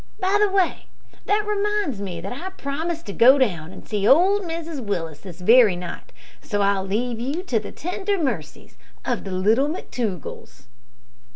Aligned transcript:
By 0.19 0.37
the 0.39 0.49
way, 0.49 0.87
that 1.27 1.45
reminds 1.47 2.01
me 2.01 2.21
that 2.21 2.33
I 2.33 2.49
promised 2.49 3.05
to 3.05 3.13
go 3.13 3.37
down 3.37 3.69
to 3.79 3.87
see 3.87 4.07
old 4.07 4.41
Mrs 4.41 4.79
Willis 4.83 5.19
this 5.19 5.41
very 5.41 5.75
night, 5.75 6.11
so 6.41 6.63
I'll 6.63 6.83
leave 6.85 7.19
you 7.19 7.43
to 7.43 7.59
the 7.59 7.71
tender 7.71 8.17
mercies 8.17 8.79
of 9.05 9.25
the 9.25 9.31
little 9.31 9.67
McTougalls." 9.69 10.63